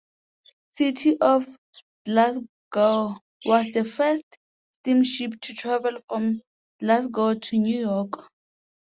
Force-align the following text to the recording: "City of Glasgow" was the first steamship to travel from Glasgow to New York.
"City 0.71 1.15
of 1.21 1.47
Glasgow" 2.07 3.17
was 3.45 3.69
the 3.69 3.85
first 3.85 4.23
steamship 4.71 5.39
to 5.41 5.53
travel 5.53 5.99
from 6.09 6.41
Glasgow 6.79 7.35
to 7.35 7.59
New 7.59 7.81
York. 7.81 8.27